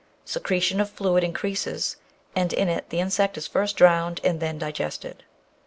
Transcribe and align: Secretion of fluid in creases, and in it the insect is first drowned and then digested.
Secretion 0.25 0.81
of 0.81 0.89
fluid 0.89 1.23
in 1.23 1.31
creases, 1.31 1.97
and 2.35 2.53
in 2.53 2.67
it 2.67 2.89
the 2.89 2.99
insect 2.99 3.37
is 3.37 3.45
first 3.45 3.75
drowned 3.77 4.19
and 4.23 4.39
then 4.39 4.57
digested. 4.57 5.23